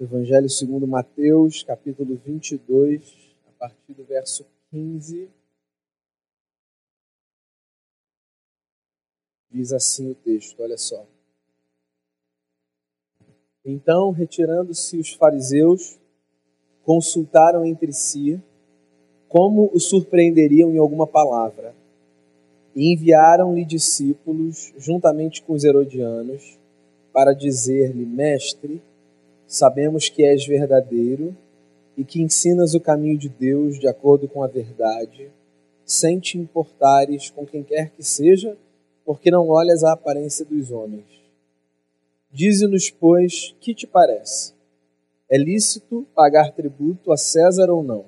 [0.00, 5.28] Evangelho segundo Mateus, capítulo 22, a partir do verso 15.
[9.50, 11.04] Diz assim o texto, olha só.
[13.64, 15.98] Então, retirando-se os fariseus,
[16.84, 18.40] consultaram entre si
[19.28, 21.74] como o surpreenderiam em alguma palavra.
[22.72, 26.56] E enviaram-lhe discípulos, juntamente com os herodianos,
[27.12, 28.80] para dizer-lhe: Mestre,
[29.48, 31.34] sabemos que és verdadeiro
[31.96, 35.32] e que ensinas o caminho de Deus de acordo com a verdade,
[35.84, 38.56] sem te importares com quem quer que seja,
[39.06, 41.06] porque não olhas a aparência dos homens.
[42.30, 44.52] Dize-nos, pois, que te parece?
[45.30, 48.04] É lícito pagar tributo a César ou não?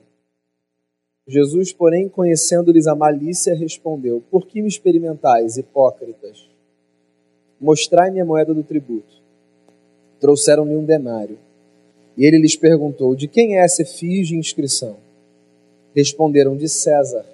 [1.26, 6.48] Jesus, porém, conhecendo-lhes a malícia, respondeu: Por que me experimentais, hipócritas?
[7.58, 9.19] Mostrai-me a moeda do tributo
[10.20, 11.38] trouxeram-lhe um denário.
[12.16, 14.96] E ele lhes perguntou: De quem é essa efígie inscrição?
[15.94, 17.24] Responderam: De César.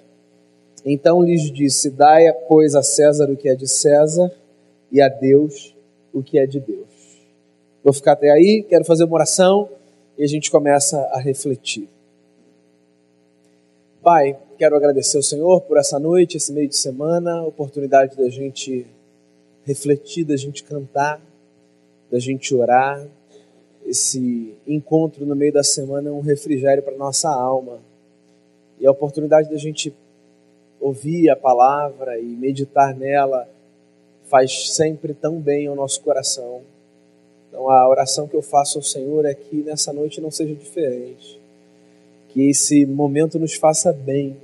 [0.85, 4.31] Então lhes disse: Dai, pois, a César o que é de César
[4.91, 5.75] e a Deus
[6.13, 6.87] o que é de Deus.
[7.83, 9.69] Vou ficar até aí, quero fazer uma oração
[10.17, 11.87] e a gente começa a refletir.
[14.01, 18.87] Pai, quero agradecer ao Senhor por essa noite, esse meio de semana, oportunidade da gente
[19.63, 21.21] refletir, da gente cantar
[22.11, 23.05] da gente orar.
[23.85, 27.79] Esse encontro no meio da semana é um refrigério para nossa alma.
[28.79, 29.93] E a oportunidade da gente
[30.79, 33.47] ouvir a palavra e meditar nela
[34.25, 36.61] faz sempre tão bem ao nosso coração.
[37.49, 41.39] Então a oração que eu faço ao Senhor é que nessa noite não seja diferente.
[42.29, 44.35] Que esse momento nos faça bem.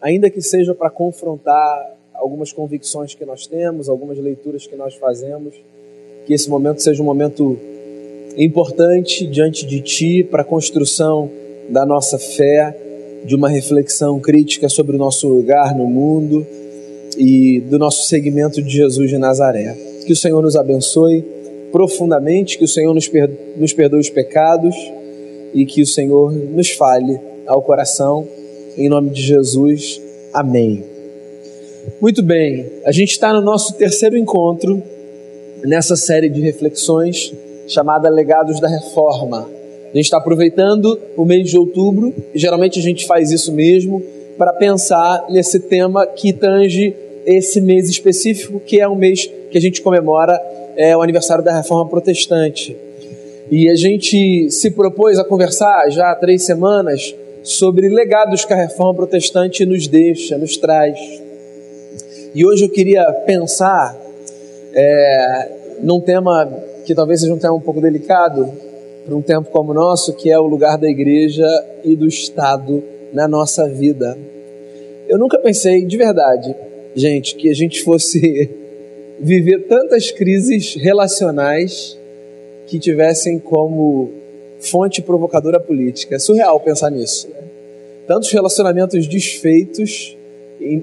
[0.00, 5.54] Ainda que seja para confrontar algumas convicções que nós temos, algumas leituras que nós fazemos,
[6.26, 7.58] que esse momento seja um momento
[8.36, 11.30] importante diante de Ti para a construção
[11.68, 12.76] da nossa fé,
[13.24, 16.46] de uma reflexão crítica sobre o nosso lugar no mundo
[17.18, 19.76] e do nosso segmento de Jesus de Nazaré.
[20.06, 21.24] Que o Senhor nos abençoe
[21.70, 24.74] profundamente, que o Senhor nos, perdoe, nos perdoe os pecados
[25.52, 28.26] e que o Senhor nos fale ao coração.
[28.76, 30.00] Em nome de Jesus,
[30.32, 30.84] amém.
[32.00, 34.82] Muito bem, a gente está no nosso terceiro encontro
[35.64, 37.32] nessa série de reflexões
[37.66, 39.48] chamada Legados da Reforma.
[39.92, 44.02] A gente está aproveitando o mês de outubro, e geralmente a gente faz isso mesmo,
[44.38, 46.94] para pensar nesse tema que tange
[47.26, 50.40] esse mês específico, que é o mês que a gente comemora
[50.76, 52.76] é, o aniversário da Reforma Protestante.
[53.50, 58.56] E a gente se propôs a conversar já há três semanas sobre legados que a
[58.56, 60.98] Reforma Protestante nos deixa, nos traz.
[62.32, 63.99] E hoje eu queria pensar
[64.74, 65.48] é,
[65.82, 66.46] num tema
[66.84, 68.50] que talvez seja um tema um pouco delicado
[69.04, 71.46] para um tempo como o nosso, que é o lugar da igreja
[71.84, 72.82] e do Estado
[73.12, 74.16] na nossa vida.
[75.08, 76.54] Eu nunca pensei, de verdade,
[76.94, 78.50] gente, que a gente fosse
[79.18, 81.98] viver tantas crises relacionais
[82.66, 84.10] que tivessem como
[84.60, 86.16] fonte provocadora política.
[86.16, 87.28] É surreal pensar nisso.
[87.28, 87.42] Né?
[88.06, 90.16] Tantos relacionamentos desfeitos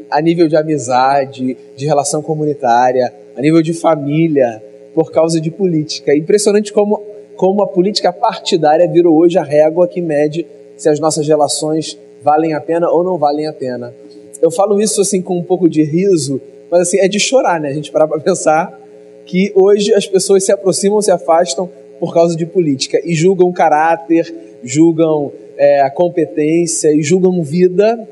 [0.10, 4.62] a nível de amizade, de relação comunitária, a nível de família,
[4.96, 6.12] por causa de política.
[6.12, 7.04] É impressionante como,
[7.36, 12.54] como a política partidária virou hoje a régua que mede se as nossas relações valem
[12.54, 13.94] a pena ou não valem a pena.
[14.42, 17.70] Eu falo isso assim com um pouco de riso, mas assim, é de chorar, né?
[17.70, 18.82] A gente parar para pensar
[19.24, 21.70] que hoje as pessoas se aproximam, se afastam
[22.00, 24.34] por causa de política e julgam caráter,
[24.64, 28.08] julgam é, a competência e julgam vida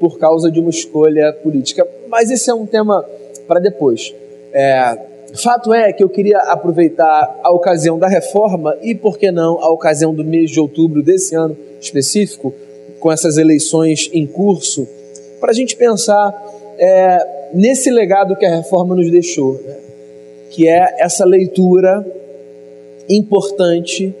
[0.00, 1.86] por causa de uma escolha política.
[2.08, 3.04] Mas esse é um tema
[3.46, 4.12] para depois.
[4.52, 4.98] É,
[5.42, 9.70] fato é que eu queria aproveitar a ocasião da reforma e, por que não, a
[9.70, 12.54] ocasião do mês de outubro desse ano específico,
[12.98, 14.86] com essas eleições em curso,
[15.40, 16.34] para a gente pensar
[16.78, 19.76] é, nesse legado que a reforma nos deixou, né?
[20.50, 22.04] que é essa leitura
[23.08, 24.14] importante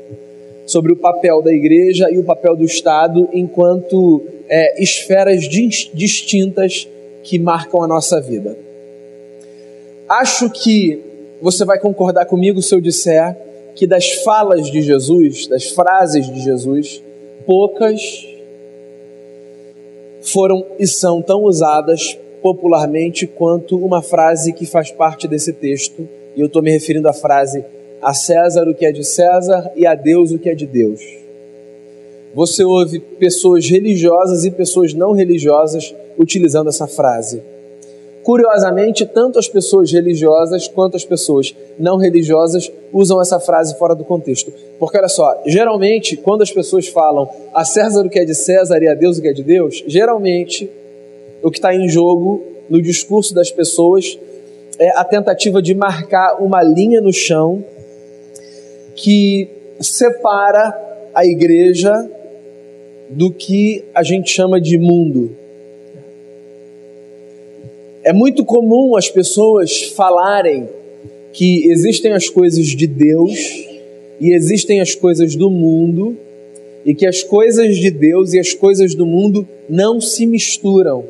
[0.66, 6.86] sobre o papel da igreja e o papel do Estado enquanto é, esferas distintas
[7.22, 8.67] que marcam a nossa vida.
[10.08, 11.02] Acho que
[11.42, 13.36] você vai concordar comigo se eu disser
[13.74, 17.02] que das falas de Jesus, das frases de Jesus,
[17.44, 18.26] poucas
[20.22, 26.40] foram e são tão usadas popularmente quanto uma frase que faz parte desse texto, e
[26.40, 27.62] eu estou me referindo à frase
[28.00, 31.02] a César o que é de César e a Deus o que é de Deus.
[32.34, 37.42] Você ouve pessoas religiosas e pessoas não religiosas utilizando essa frase
[38.28, 44.04] Curiosamente, tanto as pessoas religiosas quanto as pessoas não religiosas usam essa frase fora do
[44.04, 44.52] contexto.
[44.78, 48.82] Porque olha só, geralmente, quando as pessoas falam a César o que é de César
[48.82, 50.70] e a Deus o que é de Deus, geralmente
[51.42, 54.18] o que está em jogo no discurso das pessoas
[54.78, 57.64] é a tentativa de marcar uma linha no chão
[58.94, 59.48] que
[59.80, 60.78] separa
[61.14, 61.94] a igreja
[63.08, 65.34] do que a gente chama de mundo.
[68.08, 70.66] É muito comum as pessoas falarem
[71.30, 73.38] que existem as coisas de Deus
[74.18, 76.16] e existem as coisas do mundo
[76.86, 81.04] e que as coisas de Deus e as coisas do mundo não se misturam.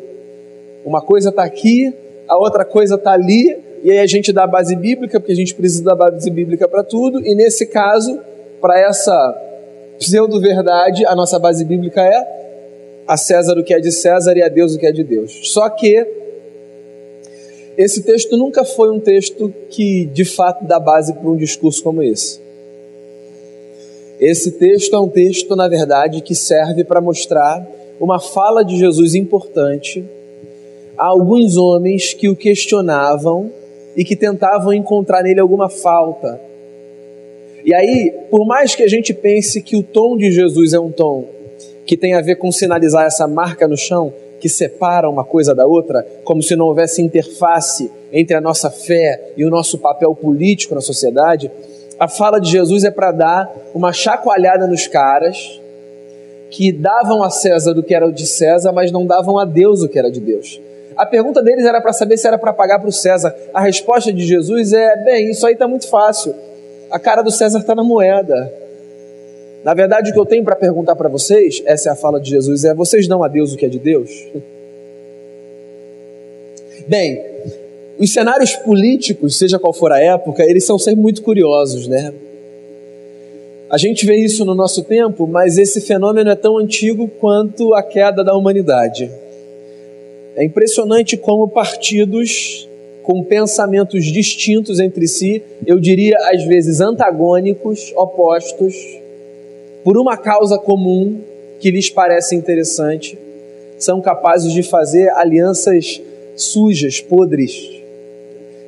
[0.85, 1.95] Uma coisa está aqui,
[2.27, 5.37] a outra coisa está ali, e aí a gente dá a base bíblica, porque a
[5.37, 8.19] gente precisa da base bíblica para tudo, e nesse caso,
[8.61, 9.41] para essa
[10.01, 12.27] pseudo-verdade, a nossa base bíblica é
[13.07, 15.53] a César o que é de César e a Deus o que é de Deus.
[15.53, 16.19] Só que
[17.79, 22.03] esse texto nunca foi um texto que de fato dá base para um discurso como
[22.03, 22.41] esse.
[24.19, 27.65] Esse texto é um texto, na verdade, que serve para mostrar
[28.01, 30.05] uma fala de Jesus importante
[30.97, 33.53] a alguns homens que o questionavam
[33.97, 36.41] e que tentavam encontrar nele alguma falta.
[37.65, 40.91] E aí, por mais que a gente pense que o tom de Jesus é um
[40.91, 41.27] tom
[41.87, 45.67] que tem a ver com sinalizar essa marca no chão, que separa uma coisa da
[45.67, 50.75] outra, como se não houvesse interface entre a nossa fé e o nosso papel político
[50.75, 51.51] na sociedade,
[51.99, 55.61] a fala de Jesus é para dar uma chacoalhada nos caras
[56.51, 59.89] que davam a César o que era de César, mas não davam a Deus o
[59.89, 60.61] que era de Deus.
[60.97, 63.35] A pergunta deles era para saber se era para pagar para o César.
[63.53, 66.35] A resposta de Jesus é: bem, isso aí está muito fácil.
[66.91, 68.53] A cara do César está na moeda.
[69.65, 72.31] Na verdade, o que eu tenho para perguntar para vocês, essa é a fala de
[72.31, 74.11] Jesus, é: vocês dão a Deus o que é de Deus?
[76.87, 77.23] Bem,
[77.99, 82.15] os cenários políticos, seja qual for a época, eles são sempre muito curiosos, né?
[83.69, 87.83] A gente vê isso no nosso tempo, mas esse fenômeno é tão antigo quanto a
[87.83, 89.11] queda da humanidade.
[90.35, 92.67] É impressionante como partidos
[93.03, 98.75] com pensamentos distintos entre si, eu diria às vezes antagônicos, opostos,
[99.85, 101.21] por uma causa comum
[101.61, 103.19] que lhes parece interessante,
[103.79, 106.01] são capazes de fazer alianças
[106.37, 107.79] sujas, podres.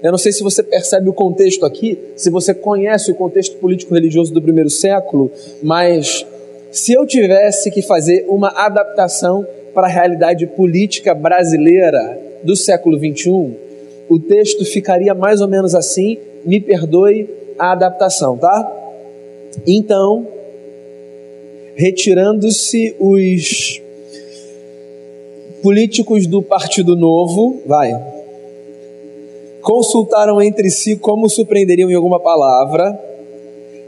[0.03, 4.33] Eu não sei se você percebe o contexto aqui, se você conhece o contexto político-religioso
[4.33, 5.31] do primeiro século,
[5.63, 6.27] mas
[6.71, 13.55] se eu tivesse que fazer uma adaptação para a realidade política brasileira do século 21,
[14.09, 16.19] o texto ficaria mais ou menos assim.
[16.45, 17.29] Me perdoe
[17.59, 18.73] a adaptação, tá?
[19.67, 20.27] Então,
[21.75, 23.81] retirando-se os
[25.63, 27.93] políticos do Partido Novo, vai,
[29.61, 32.99] consultaram entre si como surpreenderiam em alguma palavra,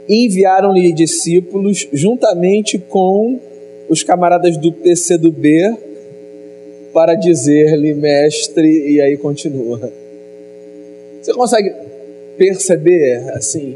[0.07, 3.39] enviaram-lhe discípulos juntamente com
[3.89, 5.77] os camaradas do PCdoB
[6.93, 9.91] para dizer-lhe, mestre, e aí continua.
[11.21, 11.73] Você consegue
[12.37, 13.75] perceber, assim,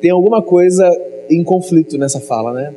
[0.00, 0.90] tem alguma coisa
[1.30, 2.74] em conflito nessa fala, né?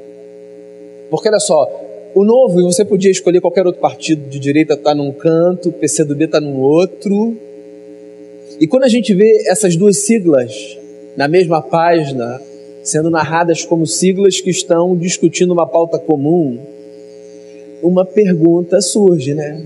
[1.10, 1.68] Porque olha só,
[2.14, 6.42] o novo, você podia escolher qualquer outro partido de direita, tá num canto, PCdoB está
[6.42, 7.38] num outro.
[8.60, 10.78] E quando a gente vê essas duas siglas
[11.16, 12.42] na mesma página,
[12.84, 16.58] sendo narradas como siglas que estão discutindo uma pauta comum,
[17.84, 19.64] uma pergunta surge, né?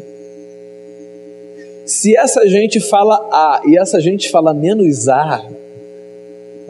[1.85, 5.45] Se essa gente fala A e essa gente fala menos A,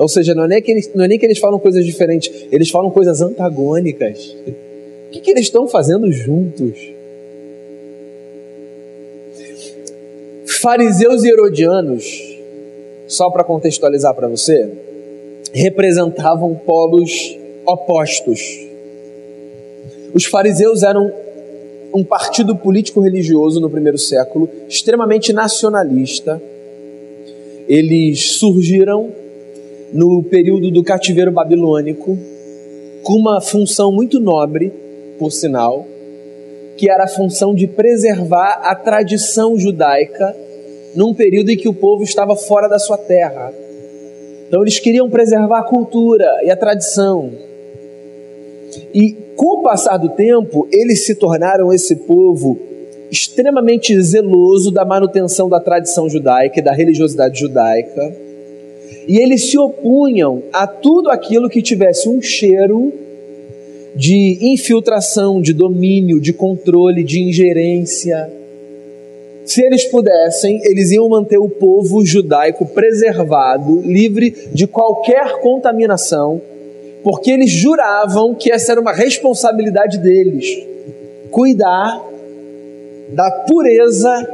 [0.01, 2.47] ou seja, não é, nem que eles, não é nem que eles falam coisas diferentes,
[2.51, 4.35] eles falam coisas antagônicas.
[4.47, 6.91] O que, que eles estão fazendo juntos?
[10.59, 12.35] Fariseus e herodianos,
[13.05, 14.71] só para contextualizar para você,
[15.53, 18.41] representavam polos opostos.
[20.15, 21.13] Os fariseus eram
[21.93, 26.41] um partido político-religioso no primeiro século, extremamente nacionalista.
[27.67, 29.21] Eles surgiram
[29.93, 32.17] no período do cativeiro babilônico,
[33.03, 34.71] com uma função muito nobre,
[35.17, 35.85] por sinal,
[36.77, 40.35] que era a função de preservar a tradição judaica
[40.95, 43.53] num período em que o povo estava fora da sua terra.
[44.47, 47.31] Então eles queriam preservar a cultura e a tradição.
[48.93, 52.57] E com o passar do tempo, eles se tornaram esse povo
[53.09, 58.30] extremamente zeloso da manutenção da tradição judaica e da religiosidade judaica
[59.07, 62.93] e eles se opunham a tudo aquilo que tivesse um cheiro
[63.95, 68.31] de infiltração, de domínio, de controle, de ingerência.
[69.43, 76.41] se eles pudessem, eles iam manter o povo judaico preservado, livre de qualquer contaminação,
[77.03, 80.71] porque eles juravam que essa era uma responsabilidade deles
[81.31, 82.01] cuidar
[83.13, 84.27] da pureza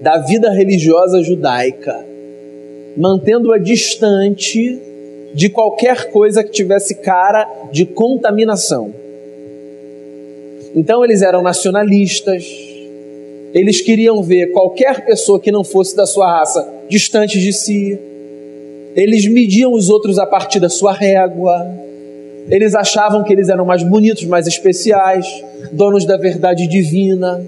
[0.00, 2.04] da vida religiosa judaica,
[2.96, 4.80] mantendo-a distante
[5.34, 8.92] de qualquer coisa que tivesse cara de contaminação.
[10.74, 12.44] Então eles eram nacionalistas,
[13.52, 17.98] eles queriam ver qualquer pessoa que não fosse da sua raça distante de si.
[18.94, 21.66] Eles mediam os outros a partir da sua régua.
[22.48, 25.26] Eles achavam que eles eram mais bonitos, mais especiais,
[25.72, 27.44] donos da verdade divina.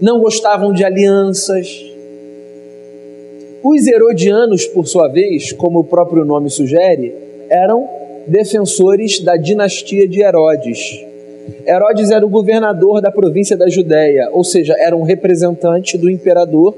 [0.00, 1.89] Não gostavam de alianças.
[3.62, 7.14] Os herodianos, por sua vez, como o próprio nome sugere,
[7.48, 7.88] eram
[8.26, 11.10] defensores da dinastia de Herodes
[11.66, 16.74] Herodes era o governador da província da Judéia, ou seja, era um representante do imperador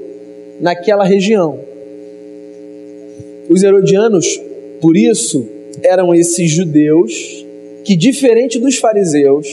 [0.59, 1.59] naquela região.
[3.49, 4.41] Os herodianos,
[4.81, 5.47] por isso,
[5.83, 7.45] eram esses judeus
[7.83, 9.47] que, diferente dos fariseus,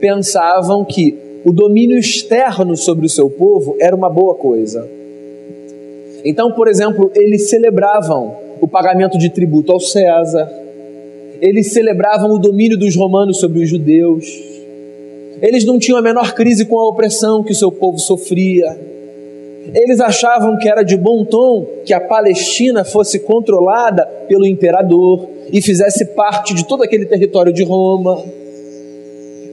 [0.00, 4.88] pensavam que o domínio externo sobre o seu povo era uma boa coisa.
[6.24, 10.48] Então, por exemplo, eles celebravam o pagamento de tributo ao César,
[11.40, 14.26] eles celebravam o domínio dos romanos sobre os judeus.
[15.40, 18.76] Eles não tinham a menor crise com a opressão que o seu povo sofria.
[19.72, 25.62] Eles achavam que era de bom tom que a Palestina fosse controlada pelo imperador e
[25.62, 28.20] fizesse parte de todo aquele território de Roma.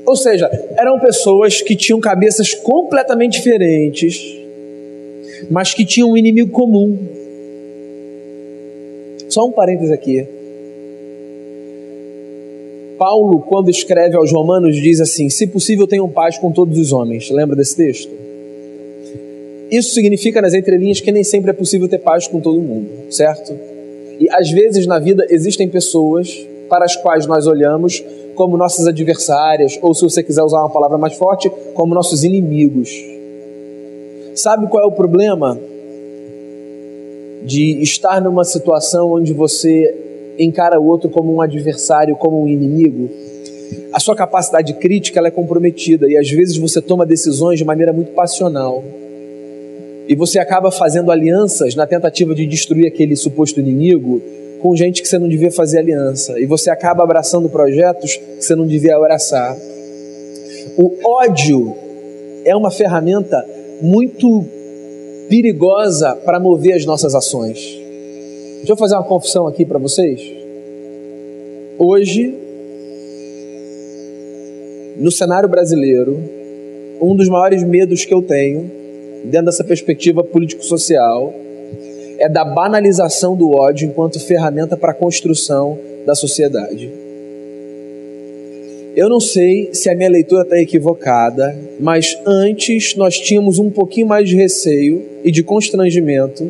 [0.05, 4.44] Ou seja, eram pessoas que tinham cabeças completamente diferentes,
[5.49, 6.97] mas que tinham um inimigo comum.
[9.29, 10.27] Só um parênteses aqui.
[12.97, 17.29] Paulo, quando escreve aos Romanos, diz assim: Se possível, tenham paz com todos os homens.
[17.29, 18.11] Lembra desse texto?
[19.69, 23.53] Isso significa nas entrelinhas que nem sempre é possível ter paz com todo mundo, certo?
[24.19, 28.03] E às vezes na vida existem pessoas para as quais nós olhamos
[28.35, 33.14] como nossas adversárias, ou se você quiser usar uma palavra mais forte, como nossos inimigos.
[34.35, 35.57] Sabe qual é o problema
[37.43, 39.95] de estar numa situação onde você
[40.37, 43.09] encara o outro como um adversário, como um inimigo,
[43.93, 48.11] a sua capacidade crítica é comprometida e às vezes você toma decisões de maneira muito
[48.11, 48.83] passional.
[50.07, 54.21] E você acaba fazendo alianças na tentativa de destruir aquele suposto inimigo
[54.61, 56.37] com gente que você não devia fazer aliança.
[56.39, 59.55] E você acaba abraçando projetos que você não devia abraçar.
[60.77, 61.73] O ódio
[62.43, 64.45] é uma ferramenta muito
[65.29, 67.59] perigosa para mover as nossas ações.
[68.57, 70.21] Deixa eu fazer uma confissão aqui para vocês.
[71.77, 72.33] Hoje,
[74.97, 76.17] no cenário brasileiro,
[77.01, 78.71] um dos maiores medos que eu tenho,
[79.25, 81.33] dentro dessa perspectiva político-social,
[82.17, 87.04] é da banalização do ódio enquanto ferramenta para a construção da sociedade.
[88.95, 94.07] Eu não sei se a minha leitura está equivocada, mas antes nós tínhamos um pouquinho
[94.07, 96.49] mais de receio e de constrangimento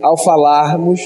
[0.00, 1.02] ao falarmos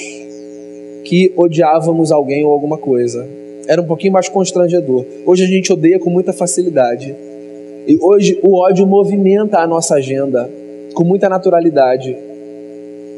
[1.05, 3.27] que odiávamos alguém ou alguma coisa.
[3.67, 5.05] Era um pouquinho mais constrangedor.
[5.27, 7.17] Hoje a gente odeia com muita facilidade.
[7.89, 10.49] E hoje o ódio movimenta a nossa agenda
[10.95, 12.17] com muita naturalidade.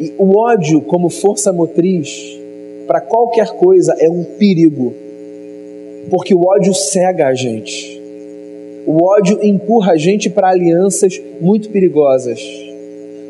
[0.00, 2.34] E o ódio, como força motriz
[2.86, 5.01] para qualquer coisa, é um perigo.
[6.10, 8.00] Porque o ódio cega a gente.
[8.86, 12.40] O ódio empurra a gente para alianças muito perigosas.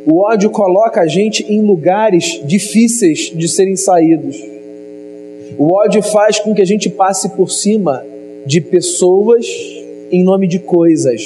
[0.06, 4.36] O ódio coloca a gente em lugares difíceis de serem saídos.
[5.58, 8.04] O ódio faz com que a gente passe por cima
[8.46, 9.46] de pessoas
[10.10, 11.22] em nome de coisas.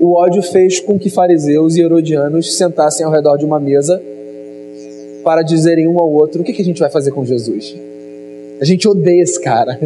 [0.00, 4.02] O ódio fez com que fariseus e herodianos sentassem ao redor de uma mesa
[5.22, 7.76] para dizerem um ao outro: o que a gente vai fazer com Jesus?
[8.60, 9.78] A gente odeia esse cara.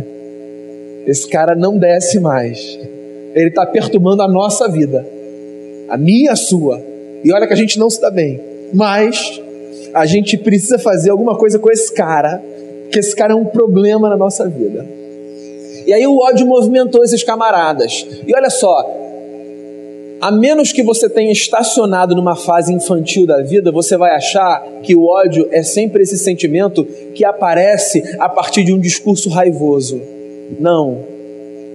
[1.06, 2.78] Esse cara não desce mais.
[3.34, 5.06] Ele está perturbando a nossa vida,
[5.88, 6.80] a minha a sua.
[7.22, 8.40] E olha que a gente não se dá bem.
[8.72, 9.40] Mas
[9.92, 12.42] a gente precisa fazer alguma coisa com esse cara,
[12.90, 14.86] que esse cara é um problema na nossa vida.
[15.86, 18.06] E aí o ódio movimentou esses camaradas.
[18.26, 19.03] E olha só,
[20.21, 24.94] a menos que você tenha estacionado numa fase infantil da vida, você vai achar que
[24.94, 30.00] o ódio é sempre esse sentimento que aparece a partir de um discurso raivoso.
[30.59, 30.99] Não.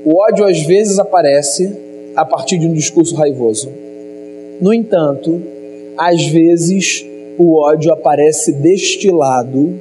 [0.05, 1.75] O ódio às vezes aparece
[2.15, 3.69] a partir de um discurso raivoso.
[4.59, 5.41] No entanto,
[5.97, 7.05] às vezes
[7.37, 9.79] o ódio aparece destilado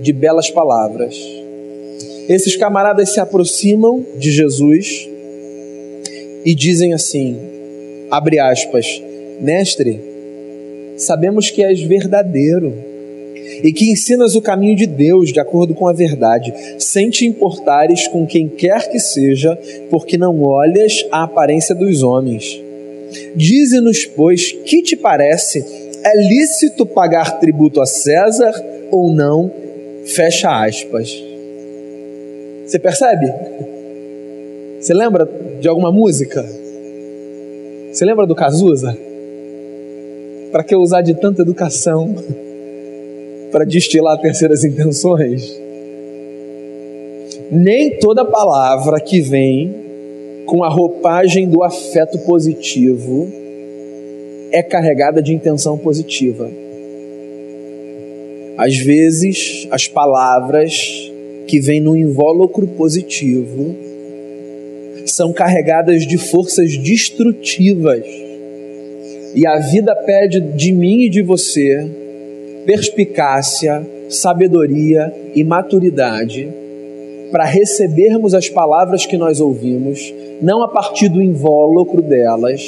[0.00, 1.16] de belas palavras.
[2.28, 5.08] Esses camaradas se aproximam de Jesus
[6.44, 7.36] e dizem assim:
[8.12, 9.02] abre aspas,
[9.40, 9.98] Mestre,
[10.98, 12.74] sabemos que és verdadeiro
[13.64, 18.06] e que ensinas o caminho de Deus de acordo com a verdade, sem te importares
[18.08, 22.62] com quem quer que seja, porque não olhas a aparência dos homens.
[23.34, 25.64] Dize-nos, pois, que te parece?
[26.04, 28.52] É lícito pagar tributo a César
[28.90, 29.50] ou não?
[30.04, 31.10] Fecha aspas.
[32.66, 33.32] Você percebe?
[34.78, 35.26] Você lembra
[35.58, 36.61] de alguma música?
[37.92, 38.96] Você lembra do Cazuza?
[40.50, 42.14] Para que usar de tanta educação
[43.50, 45.54] para destilar terceiras intenções?
[47.50, 49.74] Nem toda palavra que vem
[50.46, 53.30] com a roupagem do afeto positivo
[54.50, 56.50] é carregada de intenção positiva.
[58.56, 61.12] Às vezes, as palavras
[61.46, 63.91] que vêm no invólucro positivo
[65.06, 68.04] são carregadas de forças destrutivas.
[69.34, 71.88] E a vida pede de mim e de você
[72.66, 76.48] perspicácia, sabedoria e maturidade
[77.32, 82.62] para recebermos as palavras que nós ouvimos, não a partir do invólucro delas,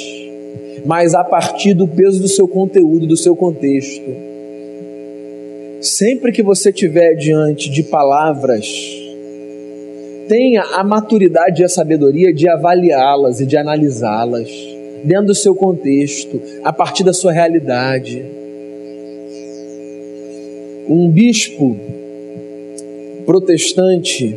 [0.85, 4.09] mas a partir do peso do seu conteúdo, do seu contexto.
[5.81, 9.04] Sempre que você estiver diante de palavras
[10.27, 14.49] tenha a maturidade e a sabedoria de avaliá-las e de analisá-las
[15.03, 18.25] dentro do seu contexto, a partir da sua realidade.
[20.89, 21.77] Um bispo
[23.25, 24.35] protestante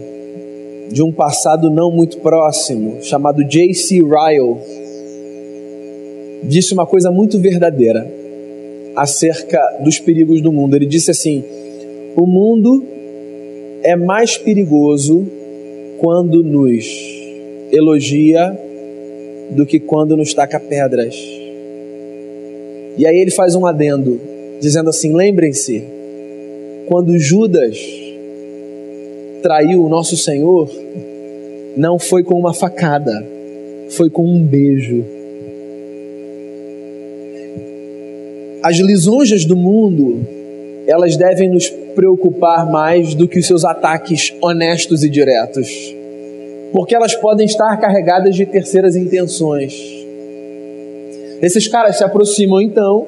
[0.90, 3.97] de um passado não muito próximo, chamado J.C.
[3.97, 4.57] Ryle,
[6.45, 8.11] disse uma coisa muito verdadeira
[8.97, 10.75] acerca dos perigos do mundo.
[10.75, 11.45] Ele disse assim:
[12.16, 12.85] o mundo
[13.83, 15.38] é mais perigoso
[15.99, 16.87] quando nos
[17.73, 18.57] elogia
[19.50, 21.14] do que quando nos taca pedras.
[22.97, 24.21] E aí ele faz um adendo,
[24.61, 25.85] dizendo assim: lembrem-se,
[26.87, 27.78] quando Judas
[29.43, 30.69] traiu o nosso Senhor,
[31.76, 33.26] não foi com uma facada,
[33.91, 35.04] foi com um beijo.
[38.63, 40.26] As lisonjas do mundo,
[40.88, 45.68] elas devem nos preocupar mais do que os seus ataques honestos e diretos,
[46.72, 49.74] porque elas podem estar carregadas de terceiras intenções.
[51.42, 53.06] Esses caras se aproximam então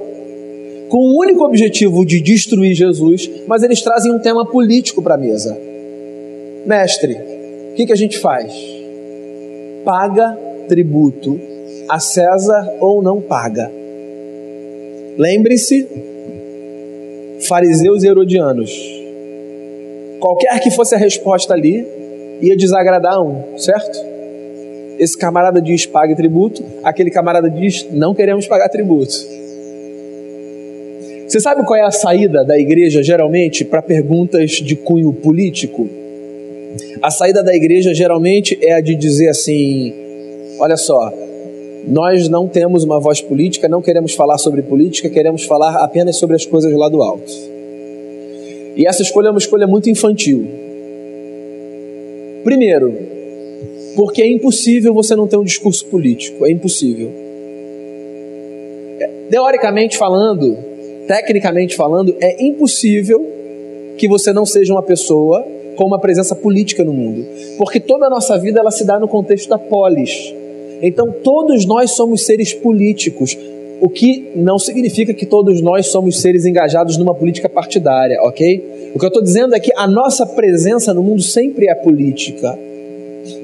[0.91, 5.19] com o único objetivo de destruir Jesus, mas eles trazem um tema político para a
[5.19, 5.57] mesa.
[6.67, 7.15] Mestre,
[7.73, 8.53] o que, que a gente faz?
[9.85, 10.37] Paga
[10.69, 11.41] tributo
[11.89, 13.71] a César ou não paga?
[15.17, 16.10] Lembre-se
[17.51, 18.71] fariseus e herodianos.
[20.21, 21.85] Qualquer que fosse a resposta ali,
[22.41, 23.99] ia desagradar um, certo?
[25.01, 29.13] Esse camarada diz pague tributo, aquele camarada diz não queremos pagar tributo.
[31.27, 35.89] Você sabe qual é a saída da igreja geralmente para perguntas de cunho político?
[37.03, 39.93] A saída da igreja geralmente é a de dizer assim:
[40.61, 41.13] olha só,
[41.87, 46.37] nós não temos uma voz política, não queremos falar sobre política, queremos falar apenas sobre
[46.37, 47.33] as coisas lá do alto.
[48.77, 50.47] E essa escolha é uma escolha muito infantil.
[52.45, 52.97] Primeiro,
[53.97, 57.11] porque é impossível você não ter um discurso político, é impossível.
[59.31, 60.57] Teoricamente falando,
[61.07, 63.27] tecnicamente falando, é impossível
[63.99, 65.45] que você não seja uma pessoa
[65.77, 67.25] com uma presença política no mundo,
[67.57, 70.35] porque toda a nossa vida ela se dá no contexto da polis,
[70.83, 73.37] então, todos nós somos seres políticos,
[73.81, 78.93] o que não significa que todos nós somos seres engajados numa política partidária, ok?
[78.95, 82.59] O que eu estou dizendo é que a nossa presença no mundo sempre é política,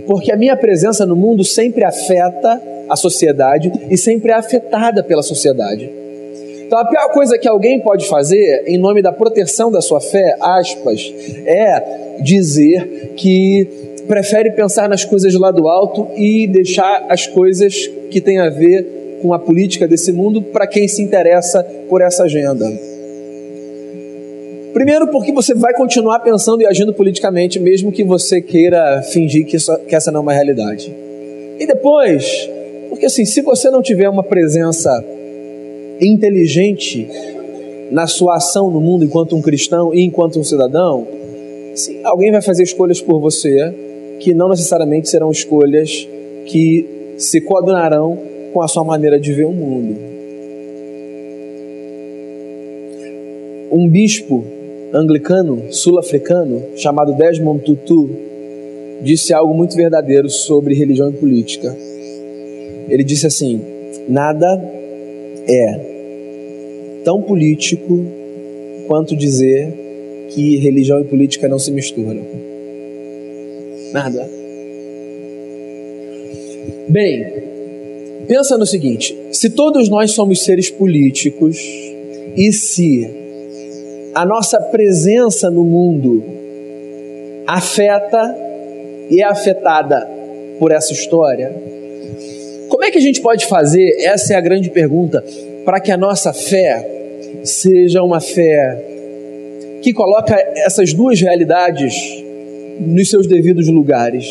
[0.07, 5.23] porque a minha presença no mundo sempre afeta a sociedade e sempre é afetada pela
[5.23, 5.91] sociedade.
[6.67, 10.37] Então, a pior coisa que alguém pode fazer, em nome da proteção da sua fé,
[10.41, 11.15] aspas,
[11.47, 13.69] é dizer que
[14.07, 19.19] prefere pensar nas coisas lá do alto e deixar as coisas que têm a ver
[19.21, 22.67] com a política desse mundo para quem se interessa por essa agenda.
[24.73, 29.57] Primeiro, porque você vai continuar pensando e agindo politicamente, mesmo que você queira fingir que,
[29.57, 30.95] isso, que essa não é uma realidade.
[31.59, 32.49] E depois,
[32.91, 35.03] porque assim, se você não tiver uma presença
[35.99, 37.09] inteligente
[37.91, 41.07] na sua ação no mundo enquanto um cristão e enquanto um cidadão,
[41.75, 43.75] sim, alguém vai fazer escolhas por você
[44.21, 46.09] que não necessariamente serão escolhas
[46.47, 48.19] que se coadunarão
[48.53, 49.97] com a sua maneira de ver o mundo.
[53.71, 54.45] Um bispo
[54.93, 58.09] anglicano sul-africano chamado Desmond Tutu
[59.03, 61.77] disse algo muito verdadeiro sobre religião e política.
[62.89, 63.61] Ele disse assim:
[64.09, 64.47] nada
[65.49, 65.97] é
[67.05, 68.05] tão político
[68.87, 69.73] quanto dizer
[70.31, 72.56] que religião e política não se misturam.
[73.93, 74.29] Nada.
[76.89, 77.27] Bem,
[78.29, 81.59] pensa no seguinte: se todos nós somos seres políticos
[82.37, 83.09] e se
[84.15, 86.23] a nossa presença no mundo
[87.47, 88.37] afeta
[89.11, 90.09] e é afetada
[90.59, 91.55] por essa história,
[92.69, 93.97] como é que a gente pode fazer?
[94.01, 95.25] Essa é a grande pergunta,
[95.65, 96.85] para que a nossa fé
[97.45, 98.85] seja uma fé
[99.83, 101.95] que coloca essas duas realidades
[102.81, 104.27] nos seus devidos lugares.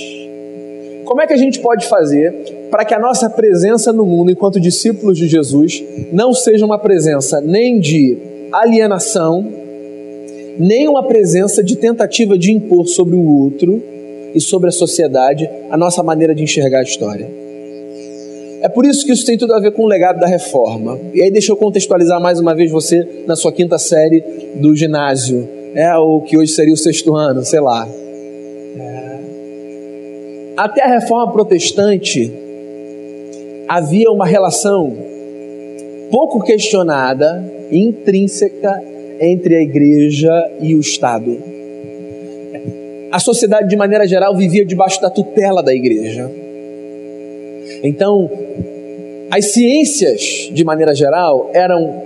[1.05, 2.33] Como é que a gente pode fazer
[2.71, 7.39] para que a nossa presença no mundo enquanto discípulos de Jesus não seja uma presença
[7.39, 8.17] nem de
[8.51, 9.47] alienação,
[10.57, 13.81] nem uma presença de tentativa de impor sobre o outro
[14.33, 17.29] e sobre a sociedade a nossa maneira de enxergar a história?
[18.61, 20.99] É por isso que isso tem tudo a ver com o legado da reforma.
[21.13, 24.23] E aí deixa eu contextualizar mais uma vez você na sua quinta série
[24.55, 27.87] do ginásio, é o que hoje seria o sexto ano, sei lá.
[30.57, 32.31] Até a reforma protestante
[33.67, 34.95] havia uma relação
[36.11, 38.81] pouco questionada, intrínseca
[39.19, 41.37] entre a igreja e o Estado.
[43.11, 46.29] A sociedade, de maneira geral, vivia debaixo da tutela da igreja.
[47.83, 48.29] Então,
[49.31, 52.01] as ciências, de maneira geral, eram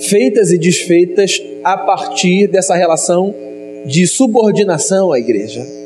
[0.00, 3.34] feitas e desfeitas a partir dessa relação
[3.86, 5.79] de subordinação à igreja.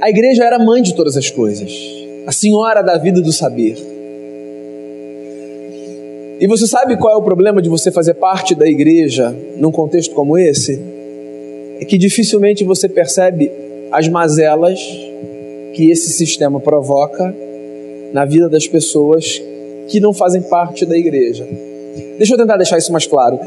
[0.00, 1.72] A igreja era mãe de todas as coisas,
[2.26, 3.76] a senhora da vida do saber.
[6.38, 10.14] E você sabe qual é o problema de você fazer parte da igreja num contexto
[10.14, 10.78] como esse?
[11.80, 13.50] É que dificilmente você percebe
[13.90, 14.78] as mazelas
[15.74, 17.34] que esse sistema provoca
[18.12, 19.40] na vida das pessoas
[19.88, 21.46] que não fazem parte da igreja.
[22.18, 23.38] Deixa eu tentar deixar isso mais claro.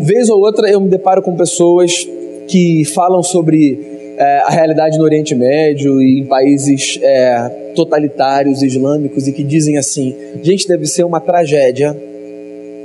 [0.00, 2.06] Vez ou outra eu me deparo com pessoas
[2.48, 9.28] que falam sobre é, a realidade no Oriente Médio e em países é, totalitários islâmicos
[9.28, 11.96] e que dizem assim: gente, deve ser uma tragédia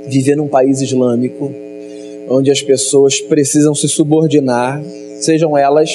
[0.06, 1.50] viver num país islâmico
[2.28, 4.82] onde as pessoas precisam se subordinar,
[5.20, 5.90] sejam elas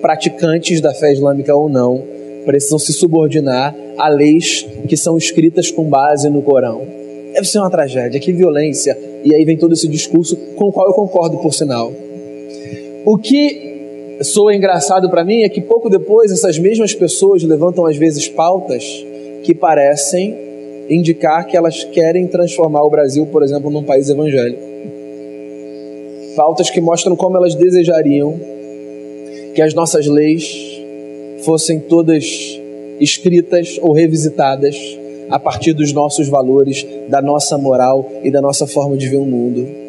[0.00, 2.02] praticantes da fé islâmica ou não,
[2.44, 6.82] precisam se subordinar a leis que são escritas com base no Corão.
[7.32, 8.96] Deve ser uma tragédia, que violência.
[9.24, 11.92] E aí vem todo esse discurso com o qual eu concordo, por sinal.
[13.04, 13.73] O que
[14.22, 18.84] soa engraçado para mim é que pouco depois essas mesmas pessoas levantam às vezes pautas
[19.42, 20.36] que parecem
[20.88, 24.62] indicar que elas querem transformar o Brasil, por exemplo, num país evangélico.
[26.36, 28.38] Pautas que mostram como elas desejariam
[29.54, 30.82] que as nossas leis
[31.44, 32.24] fossem todas
[33.00, 34.76] escritas ou revisitadas
[35.30, 39.24] a partir dos nossos valores, da nossa moral e da nossa forma de ver o
[39.24, 39.83] mundo.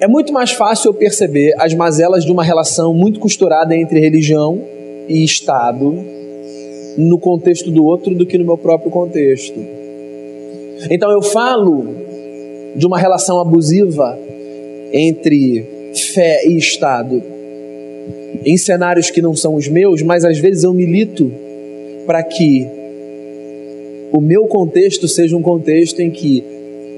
[0.00, 4.60] É muito mais fácil eu perceber as mazelas de uma relação muito costurada entre religião
[5.08, 5.94] e Estado
[6.96, 9.58] no contexto do outro do que no meu próprio contexto.
[10.90, 11.86] Então eu falo
[12.76, 14.18] de uma relação abusiva
[14.92, 17.22] entre fé e Estado
[18.44, 21.32] em cenários que não são os meus, mas às vezes eu milito
[22.06, 22.66] para que
[24.12, 26.44] o meu contexto seja um contexto em que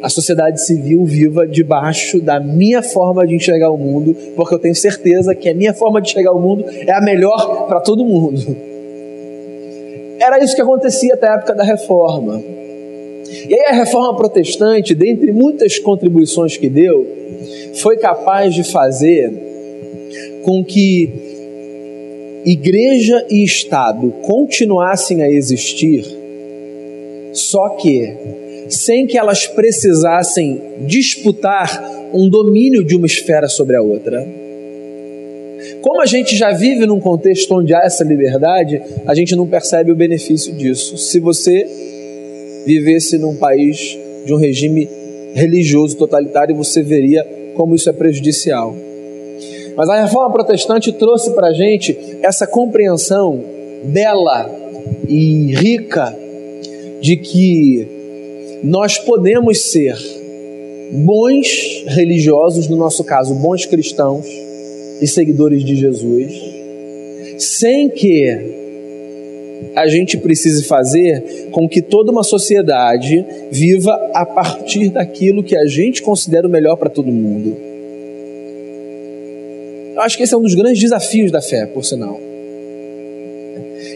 [0.07, 4.75] a sociedade civil viva debaixo da minha forma de enxergar o mundo, porque eu tenho
[4.77, 8.57] certeza que a minha forma de enxergar o mundo é a melhor para todo mundo.
[10.21, 12.41] Era isso que acontecia até a época da reforma.
[13.49, 17.05] E aí a reforma protestante, dentre muitas contribuições que deu,
[17.75, 19.33] foi capaz de fazer
[20.45, 26.07] com que igreja e Estado continuassem a existir,
[27.33, 34.27] só que sem que elas precisassem disputar um domínio de uma esfera sobre a outra.
[35.81, 39.91] Como a gente já vive num contexto onde há essa liberdade, a gente não percebe
[39.91, 40.97] o benefício disso.
[40.99, 41.67] Se você
[42.67, 44.89] vivesse num país de um regime
[45.35, 47.25] religioso totalitário, você veria
[47.55, 48.75] como isso é prejudicial.
[49.77, 53.43] Mas a reforma protestante trouxe para a gente essa compreensão
[53.85, 54.51] bela
[55.07, 56.17] e rica
[57.01, 57.96] de que
[58.63, 59.97] nós podemos ser
[60.93, 64.27] bons religiosos, no nosso caso, bons cristãos
[65.01, 66.33] e seguidores de Jesus,
[67.39, 68.55] sem que
[69.75, 75.67] a gente precise fazer com que toda uma sociedade viva a partir daquilo que a
[75.67, 77.57] gente considera o melhor para todo mundo.
[79.95, 82.21] Eu acho que esse é um dos grandes desafios da fé, por sinal.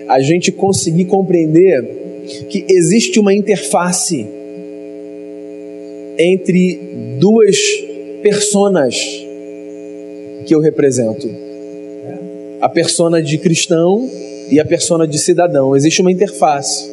[0.09, 2.01] A gente conseguir compreender
[2.49, 4.27] que existe uma interface
[6.23, 6.79] entre
[7.19, 7.57] duas
[8.23, 8.95] personas
[10.47, 11.27] que eu represento.
[12.61, 14.07] A persona de cristão
[14.51, 15.75] e a persona de cidadão.
[15.75, 16.91] Existe uma interface.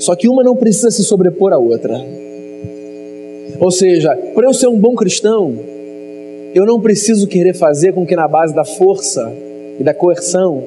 [0.00, 2.04] Só que uma não precisa se sobrepor à outra.
[3.60, 5.54] Ou seja, para eu ser um bom cristão,
[6.54, 9.32] eu não preciso querer fazer com que na base da força
[9.78, 10.62] e da coerção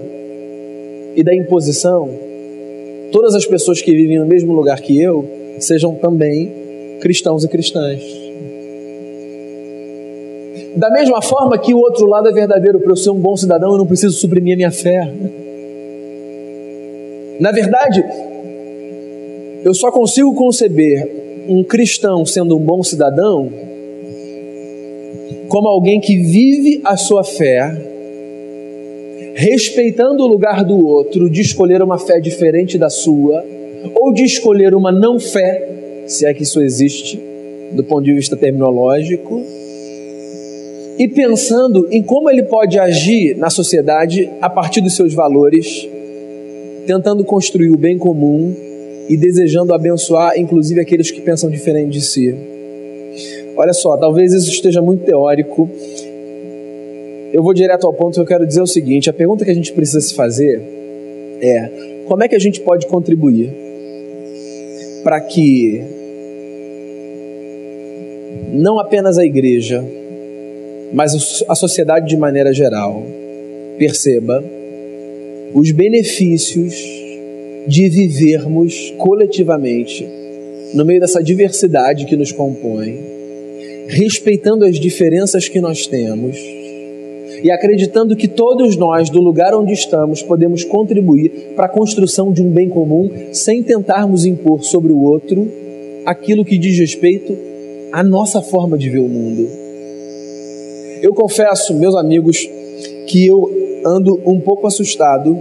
[1.15, 2.09] e da imposição,
[3.11, 5.27] todas as pessoas que vivem no mesmo lugar que eu
[5.59, 6.58] sejam também
[6.99, 8.01] cristãos e cristãs.
[10.75, 13.71] Da mesma forma que o outro lado é verdadeiro, para eu ser um bom cidadão,
[13.71, 15.11] eu não preciso suprimir a minha fé.
[17.39, 18.03] Na verdade,
[19.63, 23.51] eu só consigo conceber um cristão sendo um bom cidadão
[25.49, 27.75] como alguém que vive a sua fé,
[29.33, 33.43] respeitando o lugar do outro, de escolher uma fé diferente da sua,
[33.95, 35.67] ou de escolher uma não fé,
[36.09, 37.21] se é que isso existe,
[37.71, 39.41] do ponto de vista terminológico,
[40.97, 45.87] e pensando em como ele pode agir na sociedade a partir dos seus valores,
[46.85, 48.53] tentando construir o bem comum
[49.07, 52.35] e desejando abençoar, inclusive, aqueles que pensam diferente de si.
[53.55, 55.69] Olha só, talvez isso esteja muito teórico.
[57.31, 59.55] Eu vou direto ao ponto que eu quero dizer o seguinte: a pergunta que a
[59.55, 60.61] gente precisa se fazer
[61.41, 61.69] é
[62.07, 63.53] como é que a gente pode contribuir
[65.03, 65.98] para que
[68.51, 69.83] não apenas a igreja,
[70.93, 73.03] mas a sociedade de maneira geral
[73.77, 74.43] perceba
[75.53, 76.73] os benefícios
[77.67, 80.07] de vivermos coletivamente
[80.73, 82.99] no meio dessa diversidade que nos compõe,
[83.87, 86.37] respeitando as diferenças que nós temos
[87.41, 92.41] e acreditando que todos nós, do lugar onde estamos, podemos contribuir para a construção de
[92.41, 95.47] um bem comum sem tentarmos impor sobre o outro
[96.05, 97.48] aquilo que diz respeito
[97.91, 99.47] à nossa forma de ver o mundo.
[101.01, 102.47] Eu confesso, meus amigos,
[103.07, 103.49] que eu
[103.85, 105.37] ando um pouco assustado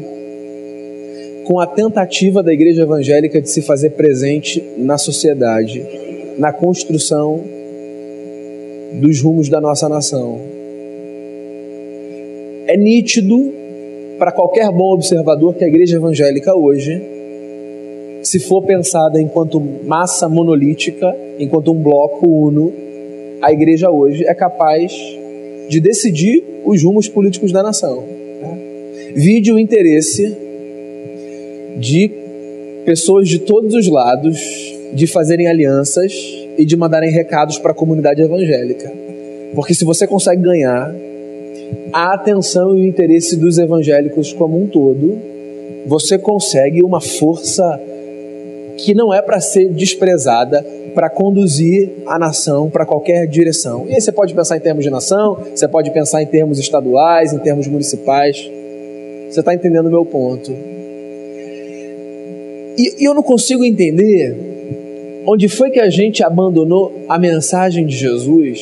[1.44, 5.82] com a tentativa da igreja evangélica de se fazer presente na sociedade,
[6.38, 7.42] na construção
[9.00, 10.38] dos rumos da nossa nação.
[12.66, 13.52] É nítido
[14.18, 17.00] para qualquer bom observador que a igreja evangélica hoje,
[18.28, 22.70] se for pensada enquanto massa monolítica, enquanto um bloco uno,
[23.40, 24.92] a igreja hoje é capaz
[25.70, 28.04] de decidir os rumos políticos da nação.
[29.14, 30.36] Vide o interesse
[31.78, 32.10] de
[32.84, 34.38] pessoas de todos os lados
[34.92, 36.12] de fazerem alianças
[36.58, 38.92] e de mandarem recados para a comunidade evangélica.
[39.54, 40.94] Porque se você consegue ganhar
[41.94, 45.18] a atenção e o interesse dos evangélicos como um todo,
[45.86, 47.80] você consegue uma força
[48.78, 50.64] que não é para ser desprezada
[50.94, 53.86] para conduzir a nação para qualquer direção.
[53.88, 57.32] E aí você pode pensar em termos de nação, você pode pensar em termos estaduais,
[57.32, 58.50] em termos municipais.
[59.30, 60.50] Você está entendendo o meu ponto?
[62.76, 64.34] E, e eu não consigo entender
[65.26, 68.60] onde foi que a gente abandonou a mensagem de Jesus,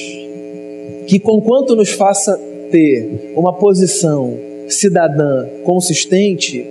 [1.07, 2.39] que conquanto nos faça
[2.71, 4.37] ter uma posição
[4.69, 6.67] cidadã consistente,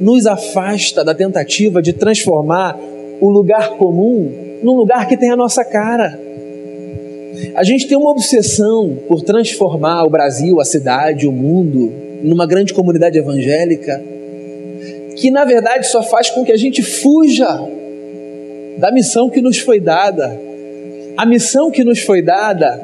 [0.00, 2.78] nos afasta da tentativa de transformar
[3.20, 4.30] o lugar comum
[4.62, 6.18] num lugar que tem a nossa cara.
[7.54, 12.74] A gente tem uma obsessão por transformar o Brasil, a cidade, o mundo, numa grande
[12.74, 14.02] comunidade evangélica
[15.18, 17.60] que na verdade só faz com que a gente fuja
[18.78, 20.38] da missão que nos foi dada.
[21.16, 22.80] A missão que nos foi dada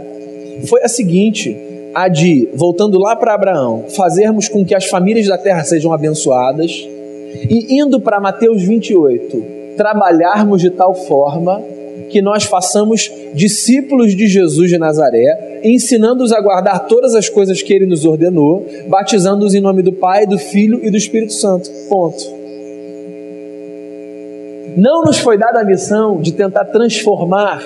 [0.67, 1.57] foi a seguinte:
[1.95, 6.87] a de, voltando lá para Abraão, fazermos com que as famílias da terra sejam abençoadas,
[7.35, 9.45] e indo para Mateus 28,
[9.77, 11.63] trabalharmos de tal forma
[12.11, 17.73] que nós façamos discípulos de Jesus de Nazaré, ensinando-os a guardar todas as coisas que
[17.73, 21.71] ele nos ordenou, batizando-os em nome do Pai, do Filho e do Espírito Santo.
[21.89, 22.25] Ponto.
[24.77, 27.65] Não nos foi dada a missão de tentar transformar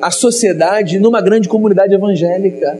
[0.00, 2.78] a sociedade numa grande comunidade evangélica.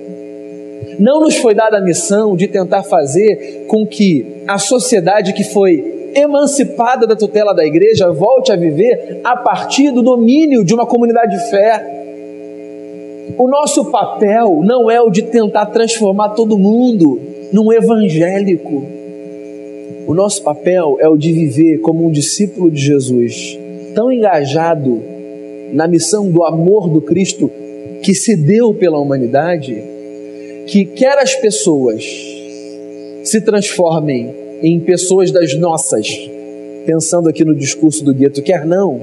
[0.99, 5.99] Não nos foi dada a missão de tentar fazer com que a sociedade que foi
[6.15, 11.37] emancipada da tutela da igreja, volte a viver a partir do domínio de uma comunidade
[11.37, 11.99] de fé.
[13.37, 17.21] O nosso papel não é o de tentar transformar todo mundo
[17.53, 18.85] num evangélico.
[20.07, 23.59] O nosso papel é o de viver como um discípulo de Jesus,
[23.95, 25.03] tão engajado
[25.73, 27.51] na missão do amor do Cristo
[28.03, 29.83] que se deu pela humanidade,
[30.69, 32.05] que quer as pessoas
[33.25, 36.07] se transformem em pessoas das nossas,
[36.85, 39.01] pensando aqui no discurso do gueto, quer não,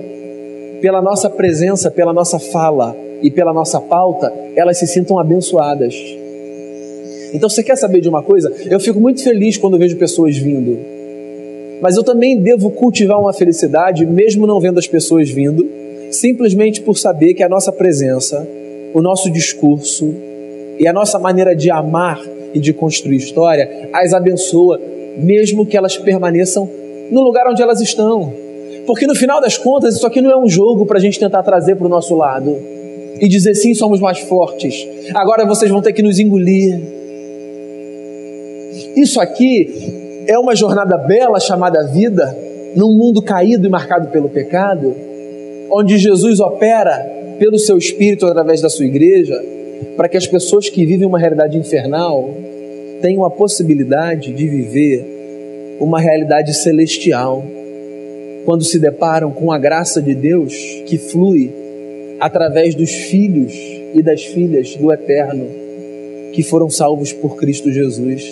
[0.80, 5.95] pela nossa presença, pela nossa fala e pela nossa pauta, elas se sintam abençoadas.
[7.34, 8.54] Então, você quer saber de uma coisa?
[8.69, 10.78] Eu fico muito feliz quando vejo pessoas vindo.
[11.82, 15.67] Mas eu também devo cultivar uma felicidade, mesmo não vendo as pessoas vindo,
[16.12, 18.47] simplesmente por saber que a nossa presença,
[18.93, 20.13] o nosso discurso
[20.80, 22.20] e a nossa maneira de amar
[22.54, 24.80] e de construir história as abençoa,
[25.18, 26.70] mesmo que elas permaneçam
[27.12, 28.34] no lugar onde elas estão.
[28.86, 31.44] Porque no final das contas, isso aqui não é um jogo para a gente tentar
[31.44, 32.56] trazer para o nosso lado
[33.20, 34.88] e dizer sim, somos mais fortes.
[35.14, 36.80] Agora vocês vão ter que nos engolir.
[38.96, 42.36] Isso aqui é uma jornada bela chamada vida,
[42.76, 44.94] num mundo caído e marcado pelo pecado,
[45.72, 46.98] onde Jesus opera
[47.40, 49.42] pelo seu espírito através da sua igreja,
[49.96, 52.30] para que as pessoas que vivem uma realidade infernal
[53.02, 57.44] tenham a possibilidade de viver uma realidade celestial
[58.46, 60.54] quando se deparam com a graça de Deus
[60.86, 61.52] que flui
[62.20, 63.54] através dos filhos
[63.94, 65.48] e das filhas do Eterno
[66.32, 68.24] que foram salvos por Cristo Jesus.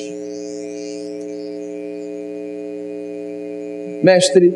[4.04, 4.54] Mestre,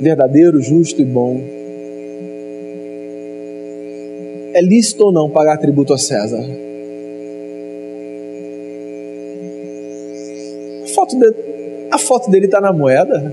[0.00, 1.40] verdadeiro, justo e bom,
[4.54, 6.42] é lícito ou não pagar tributo a César?
[10.84, 11.34] A foto, de,
[11.90, 13.32] a foto dele está na moeda?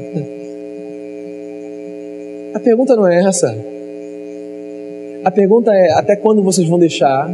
[2.56, 3.56] A pergunta não é essa.
[5.24, 7.32] A pergunta é: até quando vocês vão deixar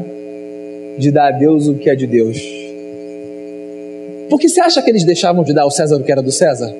[0.97, 2.37] de dar a Deus o que é de Deus?
[4.29, 6.73] Porque você acha que eles deixavam de dar ao César o que era do César?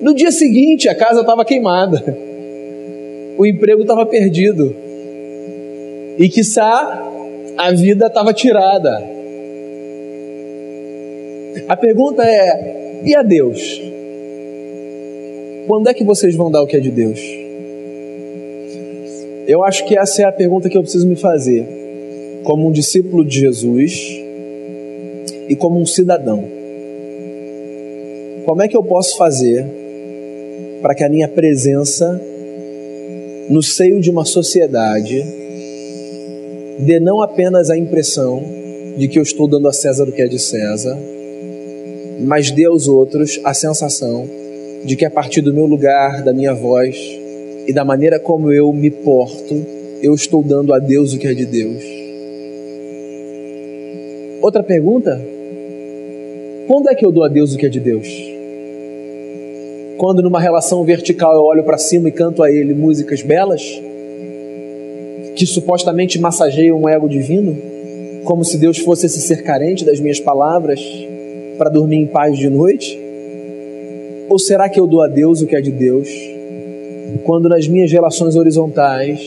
[0.00, 2.16] No dia seguinte, a casa estava queimada,
[3.36, 4.83] o emprego estava perdido,
[6.18, 7.02] e quiçá
[7.56, 9.02] a vida estava tirada.
[11.68, 13.80] A pergunta é: e a Deus?
[15.66, 17.20] Quando é que vocês vão dar o que é de Deus?
[19.46, 21.66] Eu acho que essa é a pergunta que eu preciso me fazer,
[22.44, 24.22] como um discípulo de Jesus
[25.48, 26.44] e como um cidadão.
[28.44, 29.64] Como é que eu posso fazer
[30.82, 32.20] para que a minha presença
[33.48, 35.43] no seio de uma sociedade
[36.78, 38.42] dê não apenas a impressão
[38.96, 40.96] de que eu estou dando a César o que é de César,
[42.20, 44.28] mas dê aos outros a sensação
[44.84, 46.96] de que a partir do meu lugar, da minha voz
[47.66, 49.54] e da maneira como eu me porto,
[50.02, 51.82] eu estou dando a Deus o que é de Deus.
[54.42, 55.20] Outra pergunta:
[56.66, 58.06] quando é que eu dou a Deus o que é de Deus?
[59.96, 63.62] Quando numa relação vertical eu olho para cima e canto a Ele músicas belas,
[65.34, 67.56] que supostamente massageiam um ego divino,
[68.24, 70.80] como se Deus fosse esse ser carente das minhas palavras
[71.58, 72.98] para dormir em paz de noite?
[74.28, 76.08] Ou será que eu dou a Deus o que é de Deus
[77.22, 79.20] quando nas minhas relações horizontais,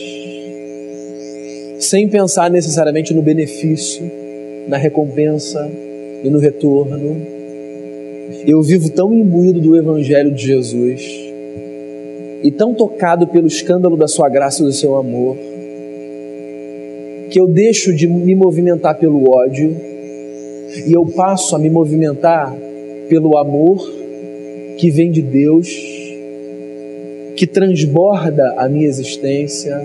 [1.78, 4.10] sem pensar necessariamente no benefício,
[4.66, 5.70] na recompensa
[6.22, 7.16] e no retorno,
[8.46, 11.02] eu vivo tão imbuído do Evangelho de Jesus
[12.42, 15.36] e tão tocado pelo escândalo da Sua graça e do Seu amor,
[17.30, 19.76] que eu deixo de me movimentar pelo ódio
[20.86, 22.54] e eu passo a me movimentar
[23.08, 23.78] pelo amor
[24.76, 25.68] que vem de Deus,
[27.36, 29.76] que transborda a minha existência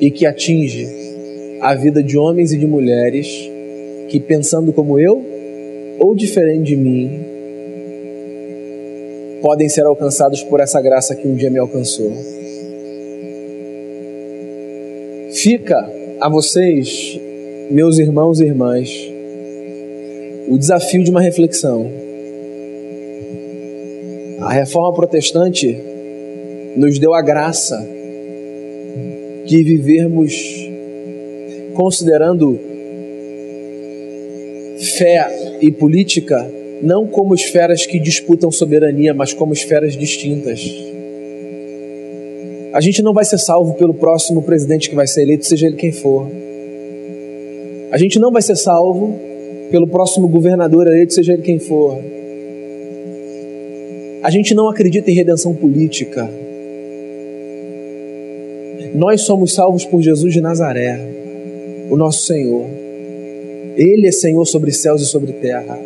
[0.00, 0.88] e que atinge
[1.60, 3.28] a vida de homens e de mulheres
[4.08, 5.24] que, pensando como eu
[5.98, 7.10] ou diferente de mim,
[9.42, 12.37] podem ser alcançados por essa graça que um dia me alcançou.
[15.42, 15.88] Fica
[16.20, 17.16] a vocês,
[17.70, 18.90] meus irmãos e irmãs,
[20.48, 21.88] o desafio de uma reflexão.
[24.40, 25.78] A reforma protestante
[26.74, 27.78] nos deu a graça
[29.46, 30.32] de vivermos
[31.74, 32.58] considerando
[34.96, 36.50] fé e política
[36.82, 40.97] não como esferas que disputam soberania, mas como esferas distintas.
[42.72, 45.76] A gente não vai ser salvo pelo próximo presidente que vai ser eleito, seja ele
[45.76, 46.28] quem for.
[47.90, 49.18] A gente não vai ser salvo
[49.70, 51.98] pelo próximo governador eleito, seja ele quem for.
[54.22, 56.28] A gente não acredita em redenção política.
[58.94, 61.00] Nós somos salvos por Jesus de Nazaré,
[61.90, 62.66] o nosso Senhor.
[63.76, 65.78] Ele é Senhor sobre céus e sobre terra.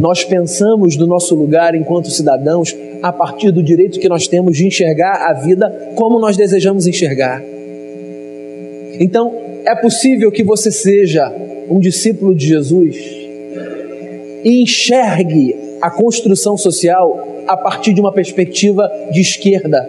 [0.00, 4.66] Nós pensamos no nosso lugar enquanto cidadãos a partir do direito que nós temos de
[4.66, 7.42] enxergar a vida como nós desejamos enxergar.
[8.98, 9.30] Então,
[9.66, 11.30] é possível que você seja
[11.68, 12.96] um discípulo de Jesus
[14.42, 19.86] e enxergue a construção social a partir de uma perspectiva de esquerda.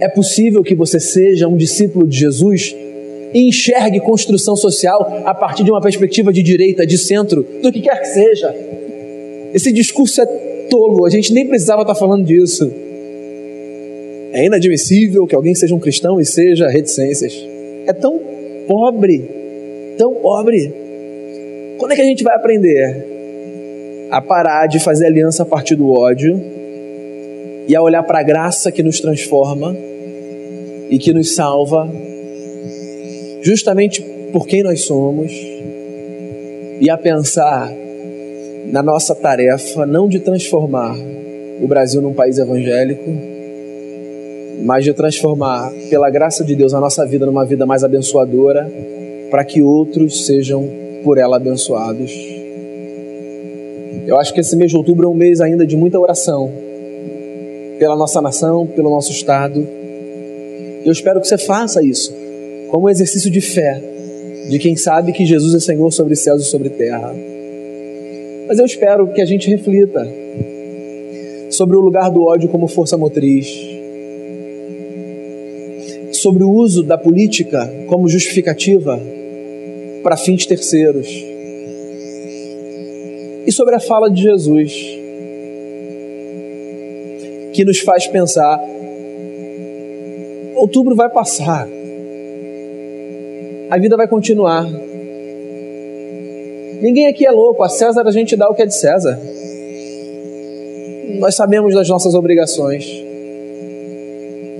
[0.00, 2.74] É possível que você seja um discípulo de Jesus
[3.34, 7.82] e enxergue construção social a partir de uma perspectiva de direita, de centro, do que
[7.82, 8.54] quer que seja.
[9.54, 10.26] Esse discurso é
[10.68, 12.68] tolo, a gente nem precisava estar falando disso.
[14.32, 17.32] É inadmissível que alguém seja um cristão e seja reticências.
[17.86, 18.20] É tão
[18.66, 19.24] pobre,
[19.96, 20.74] tão pobre.
[21.78, 23.06] Quando é que a gente vai aprender
[24.10, 26.42] a parar de fazer aliança a partir do ódio
[27.68, 29.76] e a olhar para a graça que nos transforma
[30.90, 31.88] e que nos salva,
[33.40, 34.02] justamente
[34.32, 35.32] por quem nós somos,
[36.80, 37.72] e a pensar
[38.70, 40.96] na nossa tarefa não de transformar
[41.60, 43.10] o Brasil num país evangélico,
[44.64, 48.70] mas de transformar, pela graça de Deus, a nossa vida numa vida mais abençoadora,
[49.30, 50.68] para que outros sejam
[51.02, 52.12] por ela abençoados.
[54.06, 56.50] Eu acho que esse mês de outubro é um mês ainda de muita oração
[57.78, 59.66] pela nossa nação, pelo nosso estado.
[60.84, 62.14] Eu espero que você faça isso
[62.70, 63.80] como um exercício de fé,
[64.48, 67.14] de quem sabe que Jesus é Senhor sobre céus e sobre terra.
[68.46, 70.06] Mas eu espero que a gente reflita
[71.50, 73.46] sobre o lugar do ódio como força motriz,
[76.12, 79.00] sobre o uso da política como justificativa
[80.02, 81.08] para fins terceiros
[83.46, 84.72] e sobre a fala de Jesus,
[87.52, 88.60] que nos faz pensar:
[90.56, 91.68] outubro vai passar,
[93.70, 94.66] a vida vai continuar.
[96.80, 99.18] Ninguém aqui é louco, a César a gente dá o que é de César.
[101.18, 102.86] Nós sabemos das nossas obrigações.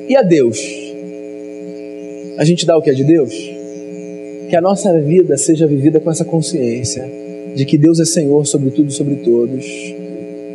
[0.08, 0.58] E a Deus?
[2.36, 3.32] A gente dá o que é de Deus?
[4.48, 7.08] Que a nossa vida seja vivida com essa consciência
[7.54, 9.64] de que Deus é Senhor sobre tudo e sobre todos,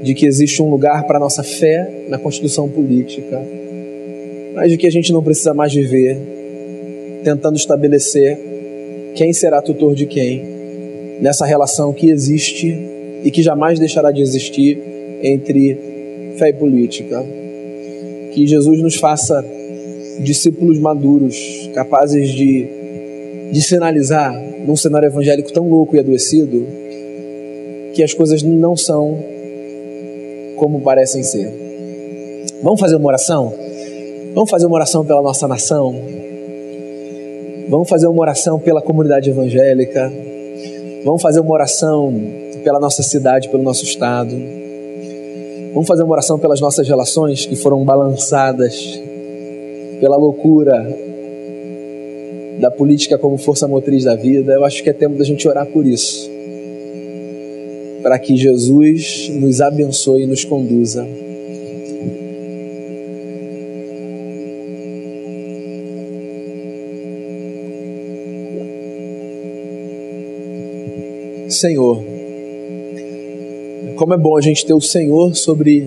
[0.03, 3.41] de que existe um lugar para a nossa fé na constituição política,
[4.53, 6.17] mas de que a gente não precisa mais viver
[7.23, 8.37] tentando estabelecer
[9.15, 10.58] quem será tutor de quem
[11.21, 12.67] nessa relação que existe
[13.23, 14.81] e que jamais deixará de existir
[15.21, 15.77] entre
[16.37, 17.23] fé e política.
[18.33, 19.43] Que Jesus nos faça
[20.19, 22.67] discípulos maduros, capazes de,
[23.51, 24.33] de sinalizar
[24.65, 26.65] num cenário evangélico tão louco e adoecido
[27.93, 29.17] que as coisas não são
[30.57, 31.51] como parecem ser.
[32.61, 33.53] Vamos fazer uma oração?
[34.33, 35.95] Vamos fazer uma oração pela nossa nação?
[37.69, 40.11] Vamos fazer uma oração pela comunidade evangélica?
[41.03, 42.13] Vamos fazer uma oração
[42.63, 44.35] pela nossa cidade, pelo nosso estado?
[45.73, 49.01] Vamos fazer uma oração pelas nossas relações que foram balançadas
[49.99, 50.85] pela loucura
[52.59, 54.53] da política como força motriz da vida?
[54.53, 56.29] Eu acho que é tempo da gente orar por isso
[58.01, 61.05] para que Jesus nos abençoe e nos conduza.
[71.59, 72.01] Senhor,
[73.97, 75.85] como é bom a gente ter o Senhor sobre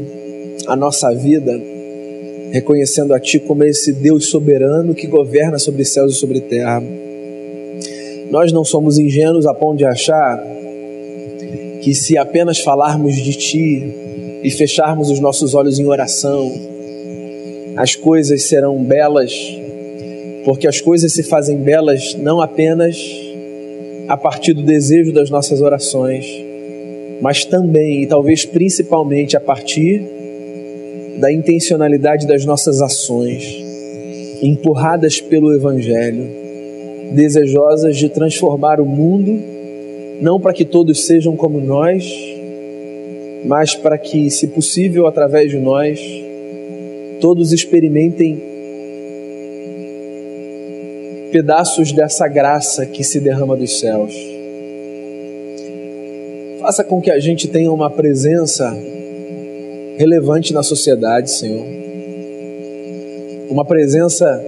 [0.66, 1.59] a nossa vida,
[2.51, 6.83] reconhecendo a Ti como esse Deus soberano que governa sobre céus e sobre terra.
[8.31, 10.45] Nós não somos ingênuos a ponto de achar
[11.81, 13.95] que se apenas falarmos de Ti
[14.43, 16.53] e fecharmos os nossos olhos em oração,
[17.79, 19.33] as coisas serão belas,
[20.45, 23.22] porque as coisas se fazem belas não apenas
[24.13, 26.27] a partir do desejo das nossas orações,
[27.23, 30.03] mas também e talvez principalmente a partir
[31.19, 33.43] da intencionalidade das nossas ações,
[34.43, 36.29] empurradas pelo Evangelho,
[37.15, 39.41] desejosas de transformar o mundo
[40.21, 42.05] não para que todos sejam como nós,
[43.47, 45.99] mas para que, se possível, através de nós,
[47.19, 48.51] todos experimentem
[51.33, 54.14] pedaços dessa graça que se derrama dos céus.
[56.61, 58.70] Faça com que a gente tenha uma presença
[59.97, 61.64] relevante na sociedade, Senhor.
[63.49, 64.45] Uma presença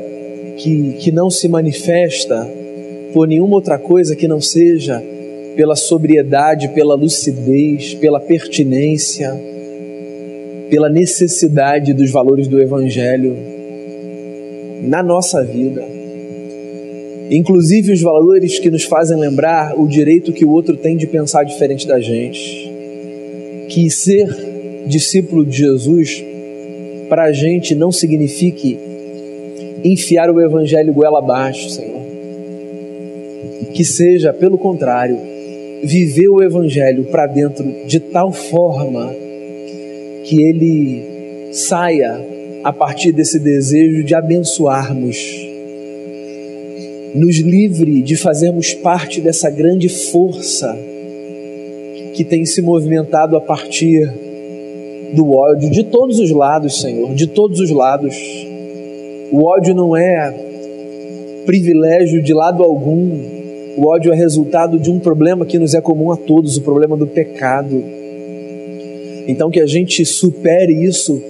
[0.59, 2.47] que, que não se manifesta
[3.15, 5.03] por nenhuma outra coisa que não seja
[5.57, 9.33] pela sobriedade, pela lucidez, pela pertinência,
[10.69, 13.37] pela necessidade dos valores do Evangelho
[14.83, 16.04] na nossa vida.
[17.31, 21.45] Inclusive os valores que nos fazem lembrar o direito que o outro tem de pensar
[21.45, 22.71] diferente da gente.
[23.69, 24.29] Que ser
[24.87, 26.23] discípulo de Jesus
[27.09, 28.79] para a gente não signifique
[29.83, 32.03] enfiar o Evangelho goela abaixo, Senhor.
[33.73, 35.19] Que seja, pelo contrário,
[35.83, 39.13] viver o Evangelho para dentro de tal forma
[40.25, 42.19] que ele saia
[42.63, 45.44] a partir desse desejo de abençoarmos.
[47.15, 50.77] Nos livre de fazermos parte dessa grande força
[52.13, 54.13] que tem se movimentado a partir
[55.15, 58.17] do ódio de todos os lados, Senhor, de todos os lados.
[59.31, 60.35] O ódio não é
[61.47, 63.17] privilégio de lado algum.
[63.77, 66.97] O ódio é resultado de um problema que nos é comum a todos, o problema
[66.97, 67.81] do pecado.
[69.29, 71.23] Então que a gente supere isso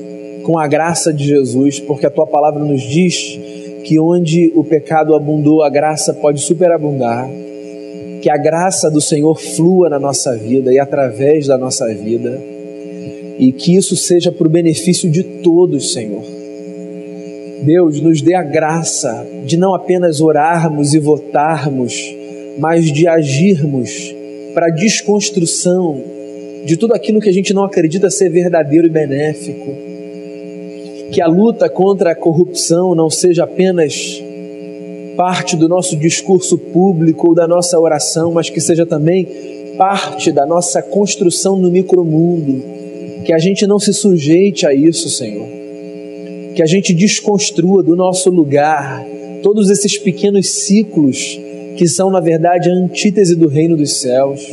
[0.44, 3.38] com a graça de Jesus, porque a tua palavra nos diz
[3.84, 7.28] que onde o pecado abundou, a graça pode superabundar.
[8.22, 12.40] Que a graça do Senhor flua na nossa vida e através da nossa vida,
[13.38, 16.24] e que isso seja para o benefício de todos, Senhor.
[17.62, 21.94] Deus, nos dê a graça de não apenas orarmos e votarmos,
[22.58, 24.14] mas de agirmos
[24.54, 26.00] para a desconstrução
[26.64, 29.93] de tudo aquilo que a gente não acredita ser verdadeiro e benéfico
[31.14, 34.20] que a luta contra a corrupção não seja apenas
[35.16, 39.28] parte do nosso discurso público ou da nossa oração, mas que seja também
[39.78, 42.60] parte da nossa construção no micromundo.
[43.24, 45.46] Que a gente não se sujeite a isso, Senhor.
[46.56, 49.06] Que a gente desconstrua do nosso lugar
[49.40, 51.38] todos esses pequenos ciclos
[51.76, 54.44] que são, na verdade, a antítese do reino dos céus.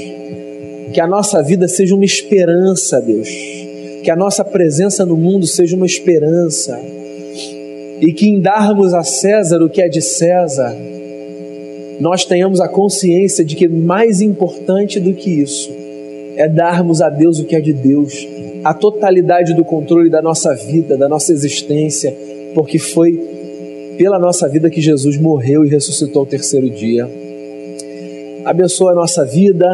[0.93, 3.60] Que a nossa vida seja uma esperança, Deus
[4.03, 6.79] que a nossa presença no mundo seja uma esperança
[8.01, 10.75] e que em darmos a César o que é de César,
[11.99, 15.69] nós tenhamos a consciência de que mais importante do que isso
[16.35, 18.27] é darmos a Deus o que é de Deus,
[18.63, 22.15] a totalidade do controle da nossa vida, da nossa existência,
[22.55, 23.19] porque foi
[23.97, 27.07] pela nossa vida que Jesus morreu e ressuscitou ao terceiro dia.
[28.45, 29.67] Abençoa a nossa vida,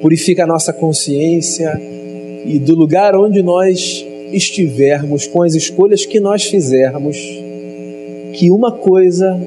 [0.00, 1.99] purifica a nossa consciência
[2.44, 7.16] e do lugar onde nós estivermos, com as escolhas que nós fizermos,
[8.34, 9.38] que uma coisa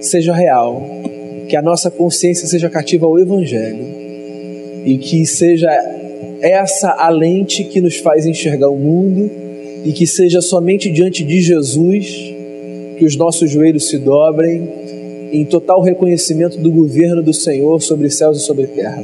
[0.00, 0.82] seja real,
[1.48, 3.84] que a nossa consciência seja cativa ao Evangelho
[4.84, 5.68] e que seja
[6.40, 9.30] essa a lente que nos faz enxergar o mundo
[9.84, 12.06] e que seja somente diante de Jesus
[12.98, 14.68] que os nossos joelhos se dobrem
[15.32, 19.02] em total reconhecimento do governo do Senhor sobre céus e sobre terra.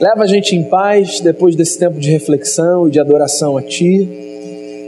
[0.00, 4.08] Leva a gente em paz depois desse tempo de reflexão e de adoração a Ti.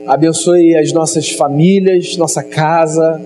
[0.07, 3.21] Abençoe as nossas famílias, nossa casa.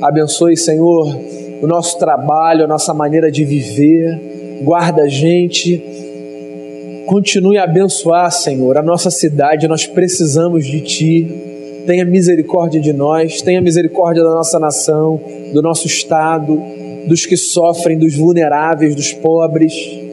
[0.00, 1.16] Abençoe, Senhor,
[1.60, 4.60] o nosso trabalho, a nossa maneira de viver.
[4.62, 5.82] Guarda a gente.
[7.06, 9.66] Continue a abençoar, Senhor, a nossa cidade.
[9.66, 11.82] Nós precisamos de Ti.
[11.84, 15.20] Tenha misericórdia de nós, tenha misericórdia da nossa nação,
[15.52, 16.58] do nosso estado,
[17.06, 20.03] dos que sofrem, dos vulneráveis, dos pobres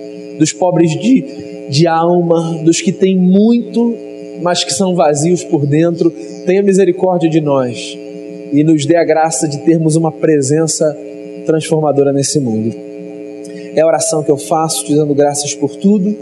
[0.41, 1.23] dos pobres de,
[1.69, 3.95] de alma, dos que têm muito,
[4.41, 6.11] mas que são vazios por dentro.
[6.47, 7.95] Tenha misericórdia de nós
[8.51, 10.97] e nos dê a graça de termos uma presença
[11.45, 12.75] transformadora nesse mundo.
[13.75, 16.17] É a oração que eu faço, te dando graças por tudo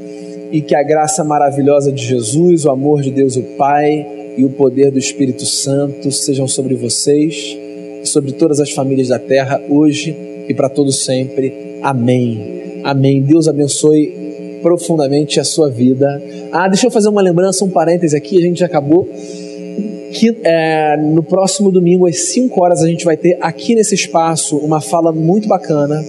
[0.52, 4.06] e que a graça maravilhosa de Jesus, o amor de Deus o Pai
[4.36, 7.58] e o poder do Espírito Santo sejam sobre vocês
[8.04, 11.80] e sobre todas as famílias da terra hoje e para todos sempre.
[11.82, 12.82] Amém.
[12.84, 13.22] Amém.
[13.22, 16.22] Deus abençoe profundamente a sua vida.
[16.52, 19.08] Ah, deixa eu fazer uma lembrança, um parêntese aqui, a gente já acabou.
[20.12, 24.58] Que é, no próximo domingo, às 5 horas, a gente vai ter aqui nesse espaço
[24.58, 26.04] uma fala muito bacana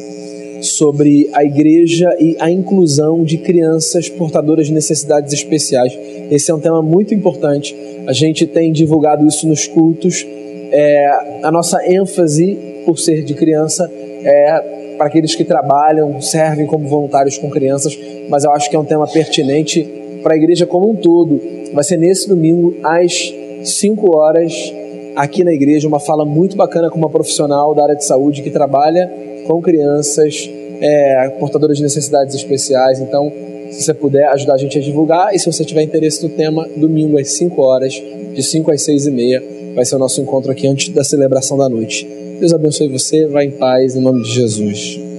[0.63, 5.97] sobre a igreja e a inclusão de crianças portadoras de necessidades especiais.
[6.31, 7.77] Esse é um tema muito importante.
[8.07, 10.27] A gente tem divulgado isso nos cultos.
[10.73, 13.91] É, a nossa ênfase, por ser de criança,
[14.25, 17.99] é para aqueles que trabalham, servem como voluntários com crianças,
[18.29, 19.83] mas eu acho que é um tema pertinente
[20.23, 21.41] para a igreja como um todo.
[21.73, 23.33] Vai ser nesse domingo, às
[23.65, 24.53] 5 horas,
[25.17, 28.51] aqui na igreja, uma fala muito bacana com uma profissional da área de saúde que
[28.51, 29.11] trabalha
[29.47, 30.51] com crianças
[30.81, 33.01] é, portadoras de necessidades especiais.
[33.01, 33.33] Então,
[33.71, 36.69] se você puder ajudar a gente a divulgar, e se você tiver interesse no tema,
[36.77, 37.95] domingo às 5 horas,
[38.35, 39.43] de 5 às 6 e meia,
[39.75, 42.20] vai ser o nosso encontro aqui antes da celebração da noite.
[42.41, 45.10] Deus abençoe você, vá em paz, em nome de Jesus.